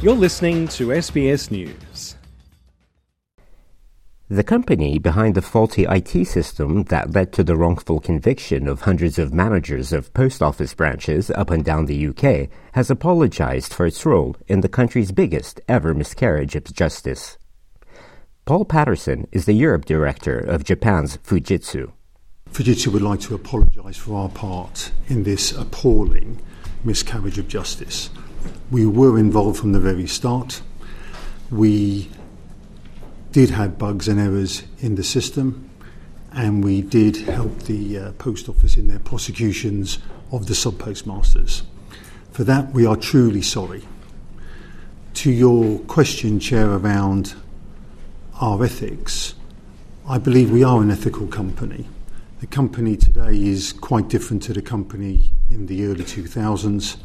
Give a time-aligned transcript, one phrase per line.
[0.00, 2.14] You're listening to SBS News.
[4.28, 9.18] The company behind the faulty IT system that led to the wrongful conviction of hundreds
[9.18, 14.06] of managers of post office branches up and down the UK has apologized for its
[14.06, 17.36] role in the country's biggest ever miscarriage of justice.
[18.44, 21.90] Paul Patterson is the Europe director of Japan's Fujitsu.
[22.52, 26.40] Fujitsu would like to apologise for our part in this appalling
[26.84, 28.10] miscarriage of justice.
[28.70, 30.60] We were involved from the very start.
[31.50, 32.10] We
[33.32, 35.70] did have bugs and errors in the system,
[36.32, 40.00] and we did help the uh, post office in their prosecutions
[40.30, 41.62] of the sub postmasters.
[42.30, 43.84] For that, we are truly sorry.
[45.14, 47.34] To your question, Chair, around
[48.40, 49.34] our ethics,
[50.06, 51.88] I believe we are an ethical company.
[52.40, 56.98] The company today is quite different to the company in the early 2000s,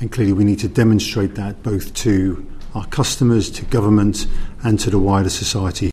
[0.00, 4.26] and clearly we need to demonstrate that both to our customers, to government,
[4.62, 5.90] and to the wider society.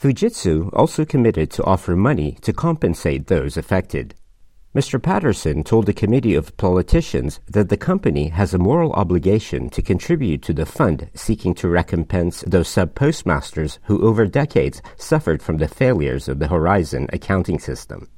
[0.00, 4.14] Fujitsu also committed to offer money to compensate those affected.
[4.74, 5.02] Mr.
[5.02, 10.42] Patterson told a committee of politicians that the company has a moral obligation to contribute
[10.42, 15.66] to the fund seeking to recompense those sub postmasters who over decades suffered from the
[15.66, 18.08] failures of the Horizon accounting system.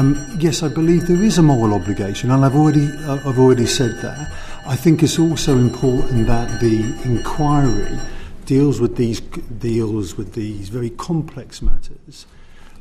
[0.00, 3.66] Um, yes, I believe there is a moral obligation, and I've already, uh, I've already
[3.66, 4.30] said that.
[4.66, 7.98] I think it's also important that the inquiry
[8.46, 12.24] deals with these deals with these very complex matters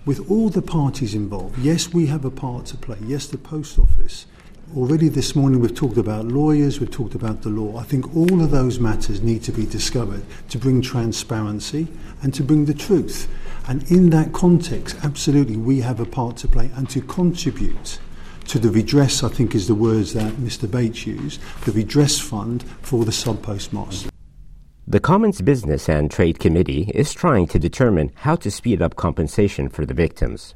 [0.05, 1.59] with all the parties involved.
[1.59, 2.97] Yes, we have a part to play.
[3.01, 4.27] Yes, the post office.
[4.77, 7.77] Already this morning we've talked about lawyers, we've talked about the law.
[7.77, 11.89] I think all of those matters need to be discovered to bring transparency
[12.21, 13.27] and to bring the truth.
[13.67, 17.99] And in that context, absolutely, we have a part to play and to contribute
[18.47, 20.69] to the redress, I think is the words that Mr.
[20.69, 24.09] Bates used, the redress fund for the sub postmaster.
[24.85, 29.69] The Commons Business and Trade Committee is trying to determine how to speed up compensation
[29.69, 30.55] for the victims.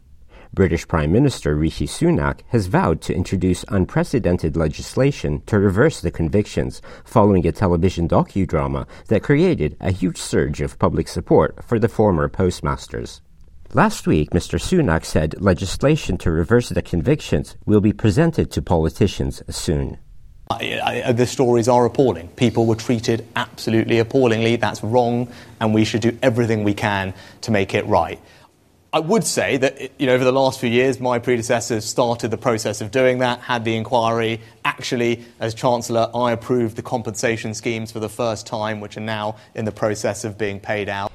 [0.53, 6.81] British Prime Minister Rishi Sunak has vowed to introduce unprecedented legislation to reverse the convictions
[7.03, 12.28] following a television docudrama that created a huge surge of public support for the former
[12.28, 13.22] postmasters.
[13.73, 14.57] Last week, Mr.
[14.57, 19.97] Sunak said legislation to reverse the convictions will be presented to politicians soon.
[20.50, 22.29] I, I, uh, the stories are appalling.
[22.29, 24.55] People were treated absolutely appallingly.
[24.55, 25.28] That's wrong,
[25.59, 28.22] and we should do everything we can to make it right.
[28.94, 32.31] I would say that uh, you know, over the last few years, my predecessors started
[32.31, 34.39] the process of doing that, had the inquiry.
[34.63, 39.35] Actually, as Chancellor, I approved the compensation schemes for the first time, which are now
[39.55, 41.11] in the process of being paid out.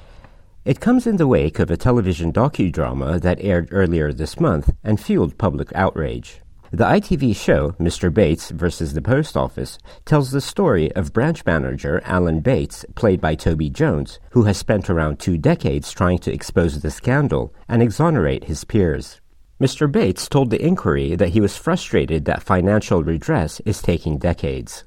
[0.65, 4.97] It comes in the wake of a television docudrama that aired earlier this month and
[4.97, 6.39] fueled public outrage.
[6.71, 8.11] The ITV show, Mr.
[8.11, 13.35] Bates versus the Post Office, tells the story of branch manager Alan Bates, played by
[13.35, 18.45] Toby Jones, who has spent around two decades trying to expose the scandal and exonerate
[18.45, 19.19] his peers.
[19.59, 19.91] Mr.
[19.91, 24.85] Bates told the inquiry that he was frustrated that financial redress is taking decades.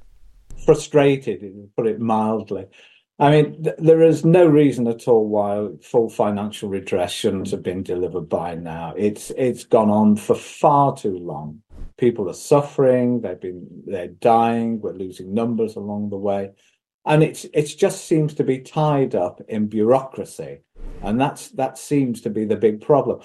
[0.65, 2.65] Frustrated, put it mildly.
[3.19, 7.62] I mean, th- there is no reason at all why full financial redress shouldn't have
[7.62, 8.93] been delivered by now.
[8.97, 11.62] It's it's gone on for far too long.
[11.97, 13.22] People are suffering.
[13.22, 14.81] They've been they're dying.
[14.82, 16.50] We're losing numbers along the way,
[17.06, 20.59] and it's it just seems to be tied up in bureaucracy,
[21.03, 23.21] and that's that seems to be the big problem.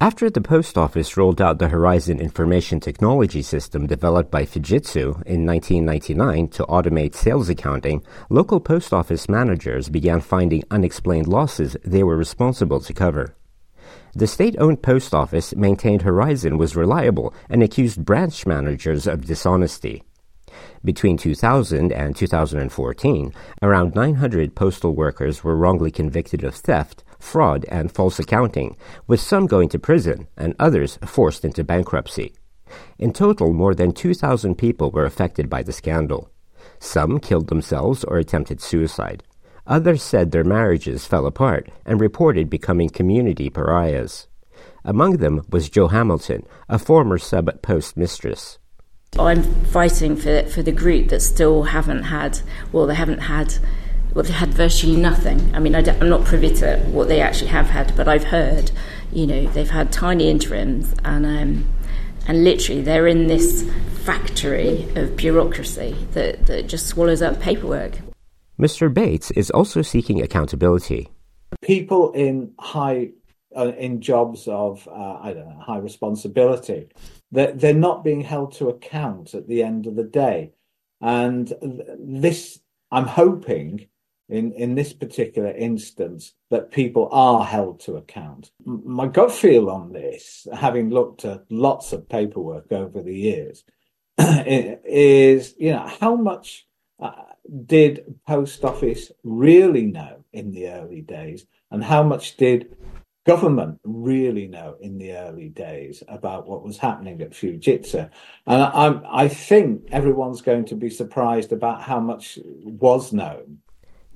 [0.00, 5.44] After the post office rolled out the Horizon Information Technology System developed by Fujitsu in
[5.44, 12.16] 1999 to automate sales accounting, local post office managers began finding unexplained losses they were
[12.16, 13.34] responsible to cover.
[14.14, 20.04] The state owned post office maintained Horizon was reliable and accused branch managers of dishonesty.
[20.84, 27.92] Between 2000 and 2014, around 900 postal workers were wrongly convicted of theft, fraud, and
[27.92, 32.32] false accounting, with some going to prison and others forced into bankruptcy.
[32.98, 36.30] In total, more than 2,000 people were affected by the scandal.
[36.78, 39.22] Some killed themselves or attempted suicide.
[39.66, 44.26] Others said their marriages fell apart and reported becoming community pariahs.
[44.84, 48.58] Among them was Jo Hamilton, a former sub post mistress.
[49.18, 52.40] I'm fighting for for the group that still haven't had,
[52.72, 53.54] well, they haven't had,
[54.14, 55.54] well, they had virtually nothing.
[55.54, 58.70] I mean, I am not privy to what they actually have had, but I've heard,
[59.12, 61.26] you know, they've had tiny interims and.
[61.26, 61.68] Um,
[62.28, 63.68] and literally, they're in this
[64.04, 67.98] factory of bureaucracy that, that just swallows up paperwork.
[68.58, 68.92] Mr.
[68.92, 71.08] Bates is also seeking accountability.
[71.62, 73.10] People in high
[73.56, 76.88] uh, in jobs of uh, I don't know high responsibility
[77.32, 80.52] that they're, they're not being held to account at the end of the day,
[81.00, 81.50] and
[81.98, 82.60] this
[82.92, 83.86] I'm hoping
[84.28, 88.50] in, in this particular instance that people are held to account.
[88.64, 93.64] My gut feel on this, having looked at lots of paperwork over the years,
[94.18, 96.66] is you know how much
[97.00, 97.12] uh,
[97.66, 102.76] did post office really know in the early days, and how much did
[103.28, 108.08] government really know in the early days about what was happening at Fujitsu.
[108.46, 113.58] And I'm, I think everyone's going to be surprised about how much was known.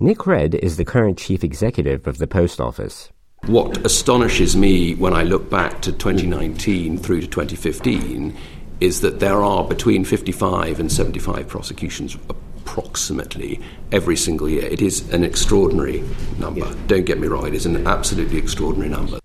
[0.02, 3.12] Nick Read is the current chief executive of the post office.
[3.46, 8.36] What astonishes me when I look back to 2019 through to 2015
[8.80, 13.60] is that there are between 55 and 75 prosecutions approximately
[13.92, 14.64] every single year.
[14.64, 16.02] It is an extraordinary
[16.36, 16.66] number.
[16.66, 16.74] Yeah.
[16.88, 19.20] Don't get me wrong, it is an absolutely extraordinary number.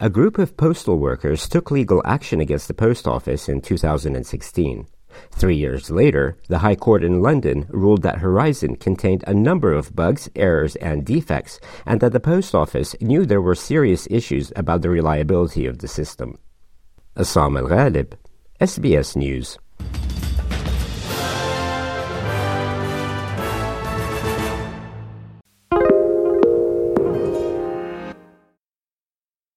[0.00, 4.86] A group of postal workers took legal action against the post office in 2016.
[5.30, 9.94] Three years later, the High Court in London ruled that Horizon contained a number of
[9.94, 14.82] bugs, errors, and defects, and that the post office knew there were serious issues about
[14.82, 16.38] the reliability of the system.
[17.16, 18.14] Assam Al Ghalib,
[18.60, 19.58] SBS News.